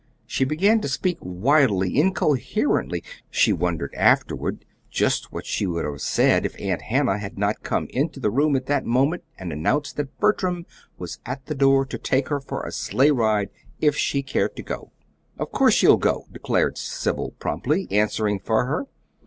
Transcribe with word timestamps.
She 0.25 0.45
began 0.45 0.81
to 0.81 0.89
speak 0.89 1.19
wildly, 1.21 1.95
incoherently. 1.95 3.03
She 3.29 3.53
wondered 3.53 3.93
afterward 3.93 4.65
just 4.89 5.31
what 5.31 5.45
she 5.45 5.67
would 5.67 5.85
have 5.85 6.01
said 6.01 6.43
if 6.43 6.59
Aunt 6.59 6.81
Hannah 6.81 7.19
had 7.19 7.37
not 7.37 7.61
come 7.61 7.85
into 7.91 8.19
the 8.19 8.31
room 8.31 8.55
at 8.55 8.65
that 8.65 8.83
moment 8.83 9.23
and 9.37 9.53
announced 9.53 9.97
that 9.97 10.17
Bertram 10.19 10.65
was 10.97 11.19
at 11.23 11.45
the 11.45 11.53
door 11.53 11.85
to 11.85 11.99
take 11.99 12.29
her 12.29 12.39
for 12.39 12.63
a 12.65 12.71
sleigh 12.71 13.11
ride 13.11 13.51
if 13.79 13.95
she 13.95 14.23
cared 14.23 14.55
to 14.55 14.63
go. 14.63 14.91
"Of 15.37 15.51
course 15.51 15.75
she'll 15.75 15.97
go," 15.97 16.25
declared 16.31 16.79
Cyril, 16.79 17.35
promptly, 17.37 17.87
answering 17.91 18.39
for 18.39 18.65
her. 18.65 18.87